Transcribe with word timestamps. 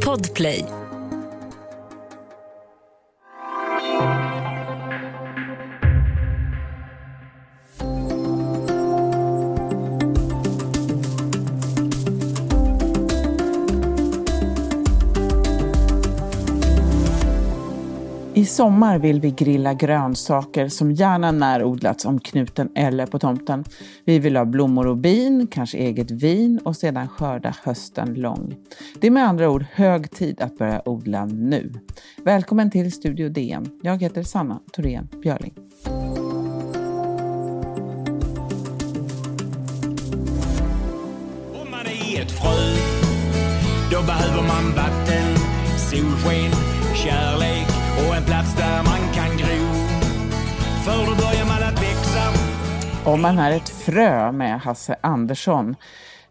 Podplay. 0.00 0.75
Sommar 18.56 18.98
vill 18.98 19.20
vi 19.20 19.30
grilla 19.30 19.74
grönsaker 19.74 20.68
som 20.68 20.92
gärna 20.92 21.32
närodlats 21.32 22.04
om 22.04 22.20
knuten 22.20 22.68
eller 22.74 23.06
på 23.06 23.18
tomten. 23.18 23.64
Vi 24.04 24.18
vill 24.18 24.36
ha 24.36 24.44
blommor 24.44 24.86
och 24.86 24.96
bin, 24.96 25.46
kanske 25.46 25.78
eget 25.78 26.10
vin 26.10 26.60
och 26.64 26.76
sedan 26.76 27.08
skörda 27.08 27.54
hösten 27.64 28.14
lång. 28.14 28.56
Det 29.00 29.06
är 29.06 29.10
med 29.10 29.28
andra 29.28 29.50
ord 29.50 29.64
hög 29.72 30.10
tid 30.10 30.40
att 30.40 30.58
börja 30.58 30.88
odla 30.88 31.24
nu. 31.24 31.72
Välkommen 32.24 32.70
till 32.70 32.92
Studio 32.92 33.28
DN. 33.28 33.80
Jag 33.82 34.02
heter 34.02 34.22
Sanna 34.22 34.60
Thorén 34.72 35.08
Björling. 35.22 35.54
Om 41.52 41.70
man 41.70 41.86
är 41.86 42.22
ett 42.22 42.30
frö, 42.30 42.74
då 43.90 44.06
behöver 44.06 44.42
man 44.48 44.72
vatten, 44.76 45.36
solsken, 45.90 46.52
kärlek 46.94 47.55
Om 53.16 53.22
man 53.22 53.38
är 53.38 53.50
ett 53.50 53.68
frö 53.68 54.32
med 54.32 54.60
Hasse 54.60 54.96
Andersson. 55.00 55.76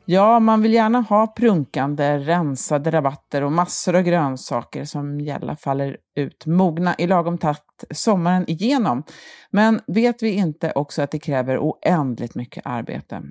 Ja, 0.06 0.40
man 0.40 0.62
vill 0.62 0.74
gärna 0.74 1.02
ha 1.02 1.28
prunkande, 1.28 2.18
rensade 2.18 2.92
rabatter 2.92 3.44
och 3.44 3.52
massor 3.52 3.96
av 3.96 4.02
grönsaker 4.02 4.86
som 4.86 5.22
gälla 5.22 5.56
faller 5.56 5.98
ut 6.16 6.46
mogna 6.46 6.96
i 6.98 7.08
lagom 7.08 7.38
takt 7.38 7.84
sommaren 7.92 8.50
igenom. 8.50 9.04
Men 9.52 9.82
vet 9.88 10.24
vi 10.24 10.30
inte 10.30 10.72
också 10.72 11.02
att 11.02 11.12
det 11.12 11.20
kräver 11.20 11.58
oändligt 11.58 12.36
mycket 12.36 12.66
arbete? 12.66 13.22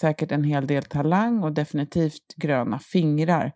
Säkert 0.00 0.32
en 0.32 0.44
hel 0.44 0.66
del 0.66 0.84
talang 0.84 1.42
och 1.42 1.52
definitivt 1.52 2.34
gröna 2.36 2.78
fingrar. 2.78 3.52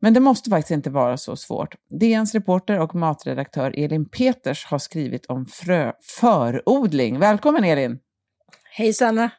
Men 0.00 0.14
det 0.14 0.20
måste 0.20 0.50
faktiskt 0.50 0.70
inte 0.70 0.90
vara 0.90 1.16
så 1.16 1.36
svårt. 1.36 1.74
DNs 2.00 2.34
reporter 2.34 2.80
och 2.80 2.94
matredaktör 2.94 3.74
Elin 3.76 4.08
Peters 4.08 4.66
har 4.66 4.78
skrivit 4.78 5.26
om 5.26 5.46
frö 5.46 5.92
förodling. 6.20 7.18
Välkommen 7.18 7.64
Elin! 7.64 7.98
Hej 8.76 8.92
Sanna! 8.92 9.30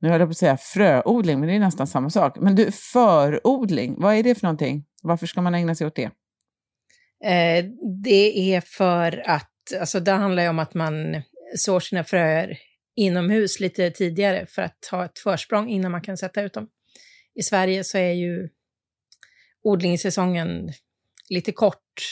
Nu 0.00 0.08
höll 0.08 0.20
jag 0.20 0.28
på 0.28 0.30
att 0.30 0.36
säga 0.36 0.56
fröodling, 0.56 1.40
men 1.40 1.48
det 1.48 1.54
är 1.54 1.58
nästan 1.58 1.86
samma 1.86 2.10
sak. 2.10 2.36
Men 2.40 2.54
du, 2.54 2.72
förodling, 2.72 3.94
vad 3.98 4.14
är 4.14 4.22
det 4.22 4.34
för 4.34 4.42
någonting? 4.42 4.84
Varför 5.02 5.26
ska 5.26 5.42
man 5.42 5.54
ägna 5.54 5.74
sig 5.74 5.86
åt 5.86 5.94
det? 5.94 6.10
Eh, 7.24 7.64
det 8.04 8.54
är 8.54 8.60
för 8.60 9.22
att, 9.26 9.52
alltså 9.80 10.00
det 10.00 10.12
handlar 10.12 10.42
ju 10.42 10.48
om 10.48 10.58
att 10.58 10.74
man 10.74 11.22
sår 11.56 11.80
sina 11.80 12.04
fröer 12.04 12.58
inomhus 12.96 13.60
lite 13.60 13.90
tidigare 13.90 14.46
för 14.46 14.62
att 14.62 14.88
ha 14.90 15.04
ett 15.04 15.18
försprång 15.18 15.68
innan 15.68 15.92
man 15.92 16.02
kan 16.02 16.16
sätta 16.16 16.42
ut 16.42 16.52
dem. 16.52 16.68
I 17.34 17.42
Sverige 17.42 17.84
så 17.84 17.98
är 17.98 18.12
ju 18.12 18.48
odlingssäsongen 19.62 20.72
lite 21.30 21.52
kort 21.52 22.02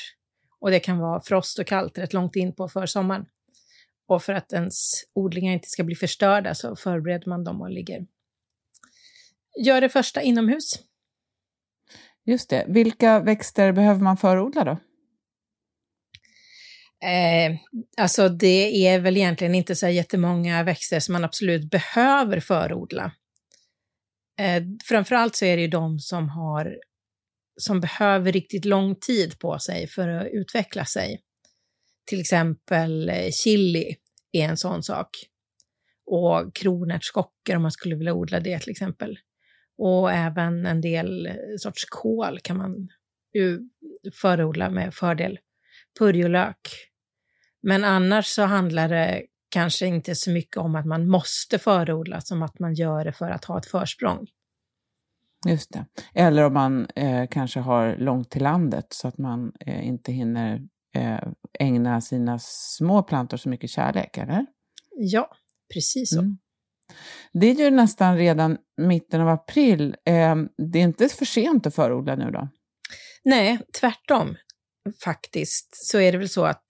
och 0.61 0.71
det 0.71 0.81
kan 0.81 0.99
vara 0.99 1.21
frost 1.21 1.59
och 1.59 1.67
kallt 1.67 1.99
rätt 1.99 2.13
långt 2.13 2.37
in 2.37 2.55
på 2.55 2.69
försommaren. 2.69 3.27
Och 4.09 4.23
för 4.23 4.33
att 4.33 4.53
ens 4.53 5.05
odlingar 5.15 5.53
inte 5.53 5.69
ska 5.69 5.85
bli 5.85 5.95
förstörda 5.95 6.55
så 6.55 6.77
förbereder 6.77 7.29
man 7.29 7.45
dem 7.45 7.61
och 7.61 7.71
ligger. 7.71 8.07
Gör 9.65 9.81
det 9.81 9.89
första 9.89 10.23
inomhus. 10.23 10.83
Just 12.25 12.51
det. 12.51 12.65
Vilka 12.69 13.21
växter 13.21 13.73
behöver 13.73 14.01
man 14.01 14.17
förodla 14.17 14.65
då? 14.65 14.79
Eh, 17.09 17.57
alltså 17.97 18.29
det 18.29 18.87
är 18.87 19.01
väl 19.01 19.17
egentligen 19.17 19.55
inte 19.55 19.77
så 19.77 19.89
jättemånga 19.89 20.63
växter 20.63 21.01
som 21.01 21.13
man 21.13 21.25
absolut 21.25 21.71
behöver 21.71 22.41
förodla. 22.41 23.13
Eh, 24.41 24.63
framförallt 24.85 25.37
så 25.37 25.45
är 25.45 25.57
det 25.57 25.63
ju 25.63 25.69
de 25.69 25.99
som 25.99 26.29
har 26.29 26.79
som 27.61 27.81
behöver 27.81 28.33
riktigt 28.33 28.65
lång 28.65 28.95
tid 28.95 29.39
på 29.39 29.59
sig 29.59 29.89
för 29.89 30.09
att 30.09 30.27
utveckla 30.33 30.85
sig. 30.85 31.21
Till 32.07 32.21
exempel 32.21 33.09
eh, 33.09 33.31
chili 33.31 33.97
är 34.33 34.49
en 34.49 34.57
sån 34.57 34.83
sak. 34.83 35.09
Och 36.07 36.57
kronärtskockor 36.57 37.57
om 37.57 37.63
man 37.63 37.73
skulle 37.73 37.97
vilja 37.97 38.15
odla 38.15 38.41
det 38.41 38.59
till 38.59 38.71
exempel. 38.71 39.19
Och 39.79 40.13
även 40.13 40.67
en 40.67 40.81
del 40.81 41.27
eh, 41.27 41.33
sorts 41.59 41.85
kål 41.85 42.39
kan 42.43 42.57
man 42.57 42.89
ju 43.35 43.61
förodla 44.15 44.71
med 44.71 44.95
fördel. 44.95 45.39
Purjolök. 45.99 46.59
Men 47.63 47.85
annars 47.85 48.27
så 48.27 48.43
handlar 48.43 48.89
det 48.89 49.23
kanske 49.49 49.87
inte 49.87 50.15
så 50.15 50.31
mycket 50.31 50.57
om 50.57 50.75
att 50.75 50.87
man 50.87 51.09
måste 51.09 51.59
förodla 51.59 52.21
som 52.21 52.43
att 52.43 52.59
man 52.59 52.75
gör 52.75 53.05
det 53.05 53.13
för 53.13 53.31
att 53.31 53.45
ha 53.45 53.59
ett 53.59 53.67
försprång. 53.67 54.27
Just 55.49 55.73
det. 55.73 55.87
Eller 56.15 56.45
om 56.45 56.55
man 56.55 56.87
eh, 56.97 57.27
kanske 57.31 57.61
har 57.61 57.97
långt 57.97 58.31
till 58.31 58.43
landet 58.43 58.87
så 58.91 59.09
att 59.09 59.19
man 59.19 59.53
eh, 59.61 59.87
inte 59.87 60.13
hinner 60.13 60.69
ägna 61.59 62.01
sina 62.01 62.39
små 62.43 63.03
plantor 63.03 63.37
så 63.37 63.49
mycket 63.49 63.71
kärlek, 63.71 64.19
eller? 64.19 64.47
Ja, 64.97 65.31
precis 65.75 66.11
så. 66.11 66.19
Mm. 66.19 66.39
Det 67.33 67.47
är 67.47 67.55
ju 67.55 67.71
nästan 67.71 68.17
redan 68.17 68.59
mitten 68.77 69.21
av 69.21 69.29
april. 69.29 69.97
Eh, 70.05 70.37
det 70.73 70.79
är 70.79 70.83
inte 70.83 71.09
för 71.09 71.25
sent 71.25 71.67
att 71.67 71.75
förodla 71.75 72.17
nu 72.17 72.31
då? 72.31 72.49
Nej, 73.25 73.59
tvärtom 73.81 74.37
faktiskt 75.05 75.87
så 75.87 75.99
är 75.99 76.13
det 76.13 76.19
väl 76.19 76.29
så 76.29 76.45
att, 76.45 76.67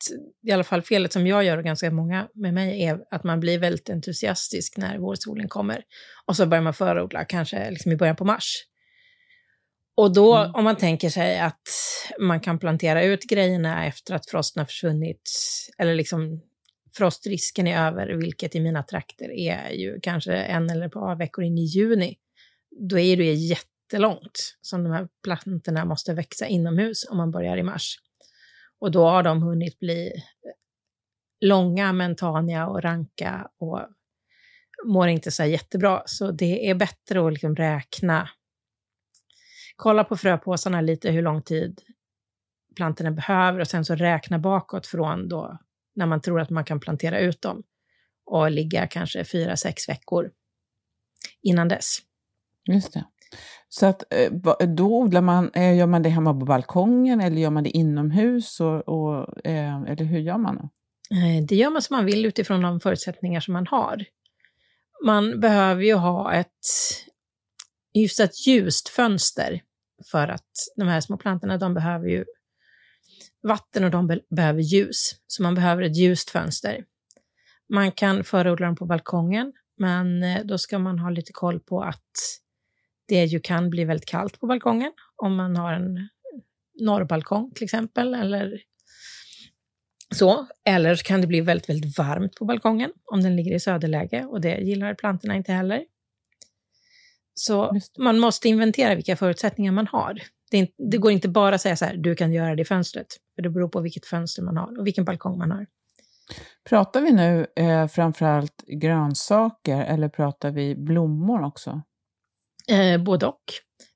i 0.47 0.53
alla 0.53 0.65
fall 0.65 0.83
felet 0.83 1.13
som 1.13 1.27
jag 1.27 1.45
gör 1.45 1.59
och 1.59 1.65
ganska 1.65 1.91
många 1.91 2.29
med 2.35 2.55
mig, 2.55 2.85
är 2.85 3.01
att 3.11 3.25
man 3.25 3.41
blir 3.41 3.59
väldigt 3.59 3.91
entusiastisk 3.91 4.77
när 4.77 4.99
vårsolen 4.99 5.49
kommer. 5.49 5.83
Och 6.27 6.37
så 6.37 6.47
börjar 6.47 6.63
man 6.63 6.75
förodla, 6.75 7.25
kanske 7.25 7.71
liksom 7.71 7.93
i 7.93 7.97
början 7.97 8.17
på 8.17 8.25
mars. 8.25 8.65
Och 9.97 10.15
då, 10.15 10.37
mm. 10.37 10.55
om 10.55 10.65
man 10.65 10.77
tänker 10.77 11.11
sig 11.11 11.41
att 11.41 11.69
man 12.21 12.41
kan 12.41 12.59
plantera 12.59 13.05
ut 13.05 13.23
grejerna 13.23 13.87
efter 13.87 14.15
att 14.15 14.31
frosten 14.31 14.61
har 14.61 14.67
försvunnit, 14.67 15.31
eller 15.79 15.95
liksom 15.95 16.41
frostrisken 16.97 17.67
är 17.67 17.87
över, 17.87 18.07
vilket 18.07 18.55
i 18.55 18.61
mina 18.61 18.83
trakter 18.83 19.31
är 19.31 19.71
ju 19.71 20.01
kanske 20.03 20.35
en 20.35 20.71
eller 20.71 20.87
ett 20.87 20.93
par 20.93 21.17
veckor 21.17 21.45
in 21.45 21.59
i 21.59 21.65
juni, 21.65 22.17
då 22.91 22.99
är 22.99 23.17
det 23.17 23.33
jättelångt 23.33 24.57
som 24.61 24.85
de 24.85 24.93
här 24.93 25.09
plantorna 25.25 25.85
måste 25.85 26.15
växa 26.15 26.47
inomhus 26.47 27.09
om 27.11 27.17
man 27.17 27.31
börjar 27.31 27.57
i 27.57 27.63
mars. 27.63 27.97
Och 28.81 28.91
då 28.91 29.05
har 29.05 29.23
de 29.23 29.43
hunnit 29.43 29.79
bli 29.79 30.13
långa, 31.41 31.93
mentaniga 31.93 32.67
och 32.67 32.83
ranka 32.83 33.49
och 33.59 33.81
mår 34.87 35.09
inte 35.09 35.31
så 35.31 35.45
jättebra. 35.45 36.03
Så 36.07 36.31
det 36.31 36.71
är 36.71 36.75
bättre 36.75 37.27
att 37.27 37.33
liksom 37.33 37.57
räkna, 37.57 38.29
kolla 39.77 40.05
på 40.05 40.17
fröpåsarna 40.17 40.81
lite 40.81 41.11
hur 41.11 41.23
lång 41.23 41.43
tid 41.43 41.81
plantorna 42.77 43.11
behöver 43.11 43.61
och 43.61 43.69
sen 43.69 43.85
så 43.85 43.95
räkna 43.95 44.39
bakåt 44.39 44.87
från 44.87 45.29
då 45.29 45.59
när 45.95 46.07
man 46.07 46.21
tror 46.21 46.41
att 46.41 46.51
man 46.51 46.65
kan 46.65 46.81
plantera 46.81 47.19
ut 47.19 47.43
dem 47.43 47.63
och 48.27 48.51
ligga 48.51 48.87
kanske 48.87 49.25
fyra, 49.25 49.57
sex 49.57 49.89
veckor 49.89 50.31
innan 51.43 51.69
dess. 51.69 51.99
Just 52.69 52.93
det. 52.93 53.05
Så 53.69 53.87
att, 53.87 54.13
eh, 54.15 54.33
då 54.69 55.01
odlar 55.01 55.21
man, 55.21 55.51
eh, 55.55 55.77
gör 55.77 55.87
man 55.87 56.03
det 56.03 56.09
hemma 56.09 56.33
på 56.33 56.45
balkongen 56.45 57.21
eller 57.21 57.37
gör 57.37 57.51
man 57.51 57.65
det 57.65 57.71
inomhus? 57.71 58.61
Och, 58.61 58.89
och 58.89 59.47
eh, 59.47 59.83
eller 59.83 60.05
hur 60.05 60.19
gör 60.19 60.39
man? 60.39 60.69
Det 61.49 61.57
gör 61.57 61.71
man 61.71 61.83
som 61.83 61.97
man 61.97 62.05
vill 62.05 62.27
utifrån 62.27 62.63
de 62.63 62.81
förutsättningar 62.81 63.41
som 63.41 63.53
man 63.53 63.67
har. 63.67 64.05
Man 65.05 65.41
behöver 65.41 65.83
ju 65.83 65.95
ha 65.95 66.33
ett 66.33 66.51
hyfsat 67.95 68.47
ljust 68.47 68.89
fönster 68.89 69.63
för 70.05 70.29
att 70.29 70.51
de 70.77 70.89
här 70.89 71.01
små 71.01 71.17
plantorna, 71.17 71.59
de 71.59 71.75
behöver 71.75 72.09
ju 72.09 72.25
vatten 73.43 73.85
och 73.85 73.91
de 73.91 74.07
be 74.07 74.21
behöver 74.31 74.61
ljus. 74.61 75.15
Så 75.27 75.43
man 75.43 75.55
behöver 75.55 75.83
ett 75.83 75.97
ljust 75.97 76.31
fönster. 76.31 76.85
Man 77.69 77.93
kan 77.93 78.25
förodla 78.25 78.67
dem 78.67 78.77
på 78.77 78.87
balkongen, 78.87 79.53
men 79.79 80.23
eh, 80.23 80.45
då 80.45 80.59
ska 80.59 80.79
man 80.79 80.99
ha 80.99 81.11
lite 81.11 81.33
koll 81.33 81.61
på 81.61 81.83
att 81.83 82.11
det 83.09 83.25
ju 83.25 83.41
kan 83.41 83.71
bli 83.71 83.85
väldigt 83.85 84.09
kallt 84.09 84.41
på 84.41 84.47
balkongen 84.47 84.93
om 85.17 85.37
man 85.37 85.57
har 85.57 85.73
en 85.73 86.09
norrbalkong 86.81 87.51
till 87.55 87.65
exempel, 87.65 88.15
eller 88.15 88.61
så. 90.15 90.47
Eller 90.65 90.95
så 90.95 91.05
kan 91.05 91.21
det 91.21 91.27
bli 91.27 91.41
väldigt, 91.41 91.69
väldigt 91.69 91.99
varmt 91.99 92.35
på 92.35 92.45
balkongen 92.45 92.93
om 93.05 93.23
den 93.23 93.37
ligger 93.37 93.55
i 93.55 93.61
söderläge 93.61 94.25
och 94.25 94.41
det 94.41 94.57
gillar 94.57 94.95
plantorna 94.95 95.37
inte 95.37 95.53
heller. 95.53 95.85
Så 97.41 97.81
man 97.99 98.19
måste 98.19 98.49
inventera 98.49 98.95
vilka 98.95 99.17
förutsättningar 99.17 99.73
man 99.73 99.87
har. 99.87 100.23
Det, 100.51 100.57
inte, 100.57 100.73
det, 100.79 100.99
går 100.99 101.13
inte 101.13 101.29
bara 101.29 101.55
att 101.55 101.61
säga 101.61 101.77
så 101.77 101.85
här, 101.85 101.97
du 101.97 102.15
kan 102.15 102.33
göra 102.33 102.55
det 102.55 102.63
i 102.63 102.65
fönstret, 102.65 103.07
för 103.35 103.43
det 103.43 103.51
beror 103.51 103.69
på 103.69 103.81
vilket 103.81 104.07
fönster 104.07 104.43
man 104.43 104.57
har 104.57 104.79
och 104.79 104.87
vilken 104.87 105.05
balkong 105.05 105.39
man 105.39 105.51
har. 105.51 105.67
Pratar 106.69 107.01
vi 107.01 107.13
nu 107.13 107.47
eh, 107.57 107.87
framförallt 107.87 108.65
grönsaker 108.67 109.85
eller 109.85 110.09
pratar 110.09 110.51
vi 110.51 110.75
blommor 110.75 111.45
också? 111.45 111.83
Eh, 112.69 113.03
både 113.03 113.27
och. 113.27 113.45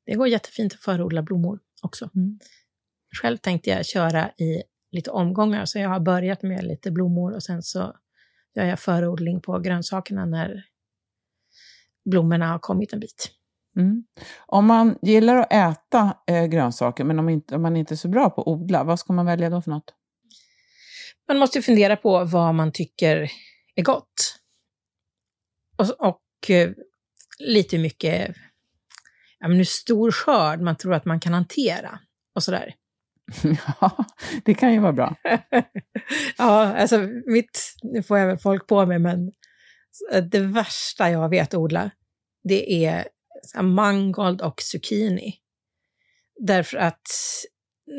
det 0.06 0.14
går 0.14 0.28
jättefint 0.28 0.72
att 0.72 0.80
förodla 0.80 1.22
blommor 1.22 1.58
också. 1.82 2.10
Mm. 2.14 2.38
Själv 3.22 3.36
tänkte 3.36 3.70
jag 3.70 3.86
köra 3.86 4.30
i 4.30 4.62
lite 4.92 5.10
omgångar, 5.10 5.64
så 5.64 5.78
jag 5.78 5.88
har 5.88 6.00
börjat 6.00 6.42
med 6.42 6.64
lite 6.64 6.90
blommor 6.90 7.34
och 7.34 7.42
sen 7.42 7.62
så 7.62 7.96
gör 8.54 8.64
jag 8.64 8.80
förodling 8.80 9.40
på 9.40 9.58
grönsakerna 9.58 10.24
när 10.26 10.64
blommorna 12.04 12.46
har 12.46 12.58
kommit 12.58 12.92
en 12.92 13.00
bit. 13.00 13.30
Mm. 13.76 14.04
Om 14.46 14.66
man 14.66 14.98
gillar 15.02 15.36
att 15.36 15.52
äta 15.52 16.16
eh, 16.26 16.46
grönsaker, 16.46 17.04
men 17.04 17.18
om, 17.18 17.28
inte, 17.28 17.54
om 17.54 17.62
man 17.62 17.76
inte 17.76 17.94
är 17.94 17.96
så 17.96 18.08
bra 18.08 18.30
på 18.30 18.40
att 18.40 18.46
odla, 18.46 18.84
vad 18.84 18.98
ska 18.98 19.12
man 19.12 19.26
välja 19.26 19.50
då 19.50 19.62
för 19.62 19.70
något? 19.70 19.94
Man 21.28 21.38
måste 21.38 21.62
fundera 21.62 21.96
på 21.96 22.24
vad 22.24 22.54
man 22.54 22.72
tycker 22.72 23.30
är 23.74 23.82
gott. 23.82 24.38
Och, 25.76 26.08
och 26.08 26.50
eh, 26.50 26.70
lite 27.38 27.76
hur 27.76 27.82
mycket, 27.82 28.36
ja 29.38 29.48
men 29.48 29.56
hur 29.56 29.64
stor 29.64 30.10
skörd 30.10 30.60
man 30.60 30.76
tror 30.76 30.94
att 30.94 31.04
man 31.04 31.20
kan 31.20 31.32
hantera 31.32 31.98
och 32.34 32.42
sådär. 32.42 32.74
Ja, 33.80 34.04
det 34.44 34.54
kan 34.54 34.72
ju 34.72 34.78
vara 34.78 34.92
bra. 34.92 35.16
ja, 36.38 36.76
alltså 36.76 37.08
mitt, 37.26 37.74
nu 37.82 38.02
får 38.02 38.18
jag 38.18 38.26
väl 38.26 38.38
folk 38.38 38.66
på 38.66 38.86
mig, 38.86 38.98
men 38.98 39.32
Eh, 40.12 40.22
det 40.22 40.40
värsta 40.40 41.10
jag 41.10 41.28
vet 41.28 41.54
odla, 41.54 41.90
det 42.44 42.84
är 42.84 43.08
mangold 43.62 44.40
och 44.40 44.62
zucchini. 44.62 45.34
Därför 46.38 46.76
att 46.76 47.08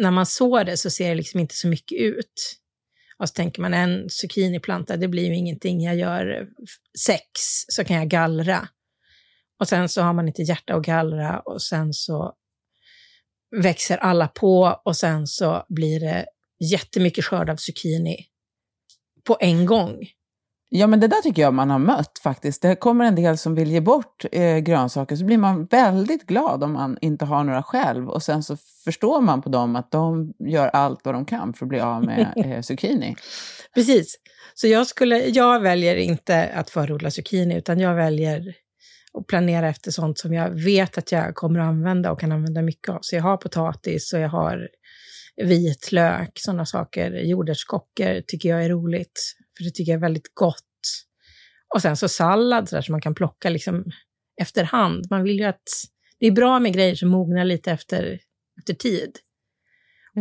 när 0.01 0.11
man 0.11 0.25
sår 0.25 0.63
det 0.63 0.77
så 0.77 0.89
ser 0.89 1.09
det 1.09 1.15
liksom 1.15 1.39
inte 1.39 1.55
så 1.55 1.67
mycket 1.67 1.99
ut. 1.99 2.57
Och 3.17 3.29
så 3.29 3.33
tänker 3.33 3.61
man 3.61 3.73
en 3.73 4.09
zucchiniplanta, 4.09 4.97
det 4.97 5.07
blir 5.07 5.27
ju 5.27 5.35
ingenting. 5.35 5.81
Jag 5.81 5.95
gör 5.95 6.41
eh, 6.41 6.47
sex 6.99 7.23
så 7.67 7.83
kan 7.83 7.97
jag 7.97 8.09
gallra. 8.09 8.67
Och 9.59 9.67
sen 9.67 9.89
så 9.89 10.01
har 10.01 10.13
man 10.13 10.27
inte 10.27 10.41
hjärta 10.41 10.75
att 10.75 10.85
gallra 10.85 11.39
och 11.39 11.61
sen 11.61 11.93
så 11.93 12.35
växer 13.55 13.97
alla 13.97 14.27
på 14.27 14.81
och 14.85 14.97
sen 14.97 15.27
så 15.27 15.65
blir 15.69 15.99
det 15.99 16.25
jättemycket 16.71 17.25
skörd 17.25 17.49
av 17.49 17.55
zucchini 17.55 18.25
på 19.23 19.37
en 19.39 19.65
gång. 19.65 20.07
Ja, 20.73 20.87
men 20.87 20.99
det 20.99 21.07
där 21.07 21.21
tycker 21.21 21.41
jag 21.41 21.53
man 21.53 21.69
har 21.69 21.79
mött 21.79 22.19
faktiskt. 22.23 22.61
Det 22.61 22.75
kommer 22.75 23.05
en 23.05 23.15
del 23.15 23.37
som 23.37 23.55
vill 23.55 23.71
ge 23.71 23.81
bort 23.81 24.25
eh, 24.31 24.57
grönsaker, 24.57 25.15
så 25.15 25.25
blir 25.25 25.37
man 25.37 25.65
väldigt 25.65 26.23
glad 26.23 26.63
om 26.63 26.73
man 26.73 26.97
inte 27.01 27.25
har 27.25 27.43
några 27.43 27.63
själv. 27.63 28.09
Och 28.09 28.23
sen 28.23 28.43
så 28.43 28.57
förstår 28.83 29.21
man 29.21 29.41
på 29.41 29.49
dem 29.49 29.75
att 29.75 29.91
de 29.91 30.33
gör 30.39 30.67
allt 30.67 30.99
vad 31.03 31.15
de 31.15 31.25
kan 31.25 31.53
för 31.53 31.65
att 31.65 31.69
bli 31.69 31.79
av 31.79 32.05
med 32.05 32.33
eh, 32.45 32.61
zucchini. 32.61 33.15
Precis. 33.73 34.15
Så 34.53 34.67
jag, 34.67 34.87
skulle, 34.87 35.25
jag 35.25 35.59
väljer 35.59 35.95
inte 35.95 36.49
att 36.55 36.69
förodla 36.69 37.11
zucchini, 37.11 37.57
utan 37.57 37.79
jag 37.79 37.95
väljer 37.95 38.53
att 39.19 39.27
planera 39.27 39.69
efter 39.69 39.91
sånt 39.91 40.19
som 40.19 40.33
jag 40.33 40.49
vet 40.49 40.97
att 40.97 41.11
jag 41.11 41.35
kommer 41.35 41.59
att 41.59 41.67
använda 41.67 42.11
och 42.11 42.19
kan 42.19 42.31
använda 42.31 42.61
mycket 42.61 42.89
av. 42.89 42.99
Så 43.01 43.15
jag 43.15 43.23
har 43.23 43.37
potatis 43.37 44.13
och 44.13 44.19
jag 44.19 44.29
har 44.29 44.67
vitlök, 45.43 46.31
sådana 46.33 46.65
saker. 46.65 47.11
Jordärtskockor 47.11 48.21
tycker 48.27 48.49
jag 48.49 48.65
är 48.65 48.69
roligt, 48.69 49.35
för 49.61 49.65
det 49.65 49.71
tycker 49.71 49.91
jag 49.91 49.97
är 49.97 50.01
väldigt 50.01 50.31
gott. 50.33 50.65
Och 51.75 51.81
sen 51.81 51.97
så 51.97 52.09
sallad 52.09 52.69
så 52.69 52.75
där 52.75 52.81
som 52.81 52.93
man 52.93 53.01
kan 53.01 53.15
plocka 53.15 53.49
liksom 53.49 53.85
efterhand. 54.41 55.07
Man 55.09 55.23
vill 55.23 55.39
ju 55.39 55.45
att 55.45 55.69
det 56.19 56.27
är 56.27 56.31
bra 56.31 56.59
med 56.59 56.73
grejer 56.73 56.95
som 56.95 57.09
mognar 57.09 57.45
lite 57.45 57.71
efter, 57.71 58.19
efter 58.57 58.73
tid. 58.73 59.19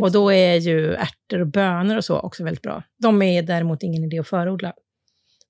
Och 0.01 0.11
då 0.11 0.31
är 0.31 0.55
ju 0.55 0.93
ärtor 0.93 1.39
och 1.39 1.47
bönor 1.47 1.97
och 1.97 2.05
så 2.05 2.19
också 2.19 2.43
väldigt 2.43 2.61
bra. 2.61 2.83
De 2.97 3.21
är 3.21 3.43
däremot 3.43 3.83
ingen 3.83 4.03
idé 4.03 4.19
att 4.19 4.27
förodla. 4.27 4.73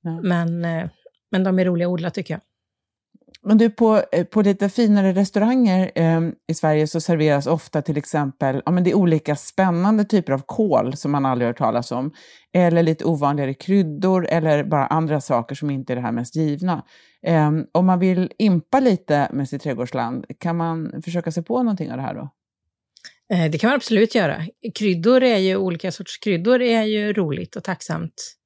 Ja. 0.02 0.22
Men, 0.22 0.66
eh, 0.66 0.90
men 1.32 1.44
de 1.44 1.60
är 1.60 1.66
roliga 1.66 1.88
att 1.88 1.92
odla 1.92 2.10
tycker 2.10 2.34
jag. 2.34 2.42
Men 3.44 3.58
du, 3.58 3.70
på, 3.70 4.04
eh, 4.12 4.24
på 4.26 4.42
lite 4.42 4.70
finare 4.70 5.14
restauranger 5.14 5.92
eh, 5.96 6.22
i 6.48 6.54
Sverige 6.54 6.88
så 6.88 7.02
serveras 7.02 7.48
ofta 7.48 7.82
till 7.82 7.98
exempel, 7.98 8.62
ja 8.66 8.72
men 8.72 8.84
det 8.84 8.92
är 8.92 8.96
olika 8.96 9.36
spännande 9.36 10.06
typer 10.06 10.34
av 10.34 10.42
kål 10.46 10.98
som 10.98 11.12
man 11.12 11.26
aldrig 11.26 11.48
hört 11.48 11.58
talas 11.58 11.92
om, 11.92 12.12
eller 12.54 12.84
lite 12.84 13.06
ovanligare 13.06 13.54
kryddor 13.54 14.28
eller 14.30 14.64
bara 14.64 14.86
andra 14.88 15.22
saker 15.22 15.56
som 15.56 15.70
inte 15.70 15.94
är 15.94 15.96
det 15.96 16.02
här 16.02 16.12
mest 16.12 16.36
givna. 16.36 16.86
Eh, 17.28 17.52
om 17.72 17.86
man 17.86 18.00
vill 18.00 18.32
impa 18.38 18.80
lite 18.80 19.30
med 19.34 19.50
sitt 19.50 19.62
trädgårdsland, 19.62 20.26
kan 20.38 20.58
man 20.58 21.02
försöka 21.06 21.32
sig 21.32 21.44
på 21.44 21.64
någonting 21.64 21.92
av 21.92 21.98
det 21.98 22.04
här 22.04 22.14
då? 22.14 22.30
Eh, 23.34 23.52
Det 23.52 23.58
kan 23.58 23.68
man 23.68 23.76
absolut 23.76 24.16
göra. 24.16 24.42
Kryddor 24.76 25.24
är 25.24 25.38
ju, 25.38 25.56
olika 25.56 25.92
sorters 25.92 26.20
kryddor 26.20 26.62
är 26.62 26.84
ju 26.84 27.14
roligt 27.14 27.56
och 27.56 27.64
tacksamt. 27.64 28.38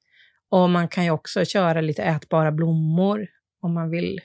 Och 0.51 0.69
man 0.69 0.87
kan 0.87 1.03
ju 1.03 1.11
också 1.11 1.45
köra 1.45 1.81
lite 1.81 2.03
ätbara 2.03 2.51
blommor 2.51 3.27
om 3.61 3.73
man 3.73 3.89
vill 3.89 4.19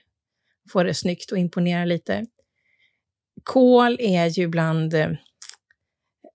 få 0.70 0.82
det 0.82 0.94
snyggt 0.94 1.32
och 1.32 1.38
imponera 1.38 1.84
lite. 1.84 2.26
Kål 3.44 3.96
är 4.00 4.26
ju 4.26 4.42
ibland, 4.42 4.94
eh, 4.94 5.10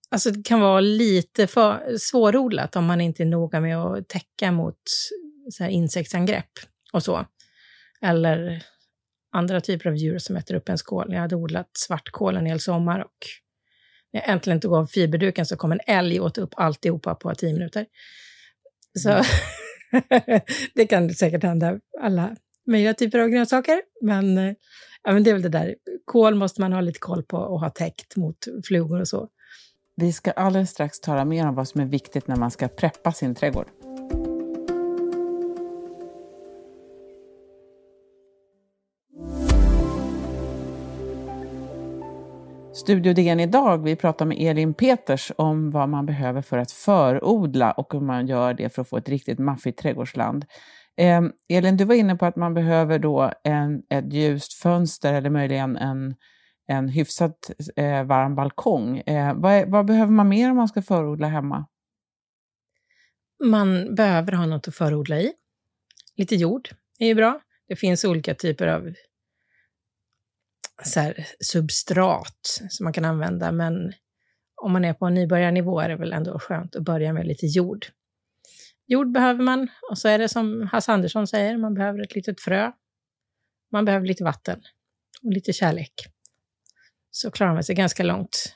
alltså 0.09 0.31
det 0.31 0.43
kan 0.45 0.61
vara 0.61 0.79
lite 0.79 1.47
för 1.47 1.97
svårodlat 1.97 2.75
om 2.75 2.85
man 2.85 3.01
inte 3.01 3.23
är 3.23 3.25
noga 3.25 3.59
med 3.59 3.77
att 3.77 4.07
täcka 4.07 4.51
mot 4.51 4.79
så 5.51 5.63
här 5.63 5.69
insektsangrepp 5.69 6.51
och 6.93 7.03
så. 7.03 7.25
Eller 8.01 8.63
andra 9.31 9.61
typer 9.61 9.89
av 9.89 9.95
djur 9.95 10.17
som 10.19 10.35
äter 10.35 10.55
upp 10.55 10.69
ens 10.69 10.81
kål. 10.81 11.13
Jag 11.13 11.19
hade 11.19 11.35
odlat 11.35 11.69
svartkål 11.87 12.37
en 12.37 12.45
hel 12.45 12.59
sommar 12.59 12.99
och 12.99 13.17
när 14.13 14.21
jag 14.21 14.29
äntligen 14.29 14.59
tog 14.59 14.73
av 14.73 14.85
fiberduken 14.85 15.45
så 15.45 15.57
kom 15.57 15.71
en 15.71 15.79
älg 15.87 16.19
och 16.19 16.25
åt 16.25 16.37
upp 16.37 16.53
alltihopa 16.57 17.15
på 17.15 17.35
tio 17.35 17.53
minuter. 17.53 17.85
Så 18.99 19.09
det 20.75 20.87
kan 20.87 21.09
säkert 21.09 21.43
hända 21.43 21.79
alla 22.01 22.35
möjliga 22.67 22.93
typer 22.93 23.19
av 23.19 23.27
grönsaker. 23.27 23.81
Men, 24.01 24.37
eh, 24.37 24.53
ja, 25.03 25.11
men 25.11 25.23
det 25.23 25.29
är 25.29 25.33
väl 25.33 25.41
det 25.41 25.49
där, 25.49 25.75
kål 26.05 26.35
måste 26.35 26.61
man 26.61 26.73
ha 26.73 26.81
lite 26.81 26.99
koll 26.99 27.23
på 27.23 27.37
och 27.37 27.59
ha 27.59 27.69
täckt 27.69 28.15
mot 28.15 28.37
flugor 28.67 28.99
och 28.99 29.07
så. 29.07 29.29
Vi 29.95 30.13
ska 30.13 30.31
alldeles 30.31 30.69
strax 30.69 30.99
tala 30.99 31.25
mer 31.25 31.47
om 31.47 31.55
vad 31.55 31.67
som 31.67 31.81
är 31.81 31.85
viktigt 31.85 32.27
när 32.27 32.35
man 32.35 32.51
ska 32.51 32.67
preppa 32.67 33.11
sin 33.11 33.35
trädgård. 33.35 33.67
Studio 42.75 43.13
DN 43.13 43.39
idag, 43.39 43.83
vi 43.83 43.95
pratar 43.95 44.25
med 44.25 44.37
Elin 44.39 44.73
Peters 44.73 45.31
om 45.37 45.71
vad 45.71 45.89
man 45.89 46.05
behöver 46.05 46.41
för 46.41 46.57
att 46.57 46.71
förodla 46.71 47.71
och 47.71 47.93
hur 47.93 47.99
man 47.99 48.27
gör 48.27 48.53
det 48.53 48.69
för 48.69 48.81
att 48.81 48.89
få 48.89 48.97
ett 48.97 49.09
riktigt 49.09 49.39
maffigt 49.39 49.79
trädgårdsland. 49.79 50.45
Eh, 50.97 51.21
Elin, 51.49 51.77
du 51.77 51.85
var 51.85 51.95
inne 51.95 52.15
på 52.15 52.25
att 52.25 52.35
man 52.35 52.53
behöver 52.53 52.99
då 52.99 53.31
en, 53.43 53.83
ett 53.89 54.13
ljust 54.13 54.53
fönster 54.53 55.13
eller 55.13 55.29
möjligen 55.29 55.77
en, 55.77 56.15
en 56.67 56.89
hyfsat 56.89 57.51
eh, 57.75 58.03
varm 58.03 58.35
balkong. 58.35 58.97
Eh, 58.97 59.33
vad, 59.35 59.53
är, 59.53 59.65
vad 59.65 59.85
behöver 59.85 60.11
man 60.11 60.29
mer 60.29 60.49
om 60.49 60.57
man 60.57 60.67
ska 60.67 60.81
förodla 60.81 61.27
hemma? 61.27 61.65
Man 63.43 63.95
behöver 63.95 64.31
ha 64.31 64.45
något 64.45 64.67
att 64.67 64.75
förodla 64.75 65.19
i. 65.19 65.33
Lite 66.15 66.35
jord 66.35 66.69
är 66.99 67.07
ju 67.07 67.15
bra. 67.15 67.41
Det 67.67 67.75
finns 67.75 68.05
olika 68.05 68.35
typer 68.35 68.67
av 68.67 68.93
så 70.83 70.99
här, 70.99 71.27
substrat 71.39 72.59
som 72.69 72.83
man 72.83 72.93
kan 72.93 73.05
använda, 73.05 73.51
men 73.51 73.93
om 74.61 74.73
man 74.73 74.85
är 74.85 74.93
på 74.93 75.05
en 75.05 75.13
nybörjarnivå 75.13 75.79
är 75.79 75.89
det 75.89 75.95
väl 75.95 76.13
ändå 76.13 76.39
skönt 76.39 76.75
att 76.75 76.83
börja 76.83 77.13
med 77.13 77.27
lite 77.27 77.45
jord. 77.45 77.85
Jord 78.87 79.11
behöver 79.11 79.43
man 79.43 79.67
och 79.89 79.97
så 79.97 80.07
är 80.07 80.19
det 80.19 80.29
som 80.29 80.69
Hasse 80.71 80.91
Andersson 80.91 81.27
säger, 81.27 81.57
man 81.57 81.73
behöver 81.73 82.01
ett 82.01 82.15
litet 82.15 82.41
frö. 82.41 82.71
Man 83.71 83.85
behöver 83.85 84.07
lite 84.07 84.23
vatten 84.23 84.61
och 85.23 85.33
lite 85.33 85.53
kärlek. 85.53 85.93
Så 87.11 87.31
klarar 87.31 87.53
man 87.53 87.63
sig 87.63 87.75
ganska 87.75 88.03
långt. 88.03 88.55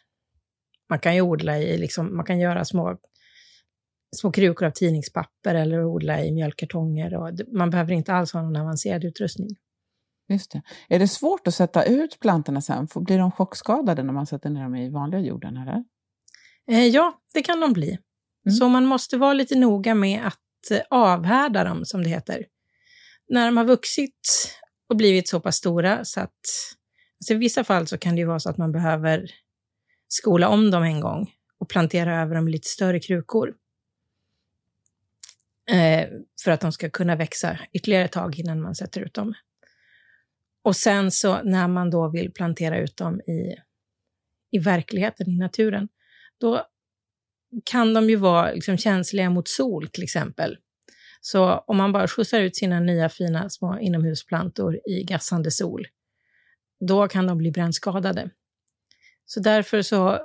Man 0.89 0.99
kan 0.99 1.15
ju 1.15 1.21
odla 1.21 1.59
i, 1.59 1.77
liksom, 1.77 2.15
man 2.17 2.25
kan 2.25 2.39
göra 2.39 2.65
små, 2.65 2.97
små 4.15 4.31
krukor 4.31 4.67
av 4.67 4.71
tidningspapper 4.71 5.55
eller 5.55 5.85
odla 5.85 6.23
i 6.23 6.31
mjölkkartonger. 6.31 7.15
Och 7.15 7.31
man 7.47 7.69
behöver 7.69 7.93
inte 7.93 8.13
alls 8.13 8.33
ha 8.33 8.41
någon 8.41 8.55
avancerad 8.55 9.03
utrustning. 9.03 9.49
Just 10.29 10.51
det. 10.51 10.61
Är 10.89 10.99
det 10.99 11.07
svårt 11.07 11.47
att 11.47 11.53
sätta 11.53 11.83
ut 11.83 12.19
plantorna 12.19 12.61
sen? 12.61 12.87
Blir 12.95 13.17
de 13.17 13.31
chockskadade 13.31 14.03
när 14.03 14.13
man 14.13 14.27
sätter 14.27 14.49
ner 14.49 14.63
dem 14.63 14.75
i 14.75 14.89
vanliga 14.89 15.21
jorden? 15.21 15.57
Eller? 15.57 15.83
Eh, 16.67 16.87
ja, 16.87 17.21
det 17.33 17.41
kan 17.41 17.59
de 17.59 17.73
bli. 17.73 17.97
Mm. 18.45 18.55
Så 18.55 18.69
man 18.69 18.85
måste 18.85 19.17
vara 19.17 19.33
lite 19.33 19.55
noga 19.55 19.95
med 19.95 20.27
att 20.27 20.71
eh, 20.71 20.81
avhärda 20.89 21.63
dem, 21.63 21.85
som 21.85 22.03
det 22.03 22.09
heter. 22.09 22.45
När 23.29 23.45
de 23.45 23.57
har 23.57 23.65
vuxit 23.65 24.55
och 24.89 24.95
blivit 24.95 25.27
så 25.27 25.39
pass 25.39 25.55
stora 25.55 26.05
så 26.05 26.19
att... 26.19 26.39
Alltså 27.21 27.33
I 27.33 27.37
vissa 27.37 27.63
fall 27.63 27.87
så 27.87 27.97
kan 27.97 28.15
det 28.15 28.19
ju 28.19 28.27
vara 28.27 28.39
så 28.39 28.49
att 28.49 28.57
man 28.57 28.71
behöver 28.71 29.31
skola 30.07 30.49
om 30.49 30.71
dem 30.71 30.83
en 30.83 30.99
gång 30.99 31.31
och 31.59 31.69
plantera 31.69 32.21
över 32.21 32.35
dem 32.35 32.47
i 32.47 32.51
lite 32.51 32.67
större 32.67 32.99
krukor. 32.99 33.55
Eh, 35.71 36.07
för 36.43 36.51
att 36.51 36.61
de 36.61 36.71
ska 36.71 36.89
kunna 36.89 37.15
växa 37.15 37.59
ytterligare 37.73 38.05
ett 38.05 38.11
tag 38.11 38.39
innan 38.39 38.61
man 38.61 38.75
sätter 38.75 39.01
ut 39.01 39.13
dem. 39.13 39.33
Och 40.63 40.75
sen 40.75 41.11
så 41.11 41.43
när 41.43 41.67
man 41.67 41.89
då 41.89 42.09
vill 42.09 42.31
plantera 42.31 42.79
ut 42.79 42.97
dem 42.97 43.21
i, 43.21 43.55
i 44.51 44.59
verkligheten, 44.59 45.29
i 45.29 45.37
naturen, 45.37 45.89
då 46.37 46.65
kan 47.65 47.93
de 47.93 48.09
ju 48.09 48.15
vara 48.15 48.51
liksom 48.51 48.77
känsliga 48.77 49.29
mot 49.29 49.47
sol 49.47 49.87
till 49.87 50.03
exempel. 50.03 50.57
Så 51.21 51.63
om 51.67 51.77
man 51.77 51.91
bara 51.91 52.07
skjutsar 52.07 52.39
ut 52.39 52.55
sina 52.55 52.79
nya 52.79 53.09
fina 53.09 53.49
små 53.49 53.79
inomhusplantor 53.79 54.79
i 54.89 55.03
gassande 55.03 55.51
sol, 55.51 55.87
då 56.87 57.07
kan 57.07 57.27
de 57.27 57.37
bli 57.37 57.51
brännskadade. 57.51 58.29
Så 59.25 59.39
därför 59.39 59.81
så 59.81 60.19